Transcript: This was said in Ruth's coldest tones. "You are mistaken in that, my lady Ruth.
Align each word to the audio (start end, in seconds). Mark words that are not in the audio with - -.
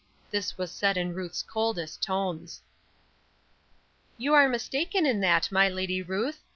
This 0.31 0.57
was 0.57 0.71
said 0.71 0.97
in 0.97 1.13
Ruth's 1.13 1.43
coldest 1.43 2.01
tones. 2.01 2.63
"You 4.17 4.33
are 4.33 4.49
mistaken 4.49 5.05
in 5.05 5.19
that, 5.19 5.51
my 5.51 5.69
lady 5.69 6.01
Ruth. 6.01 6.39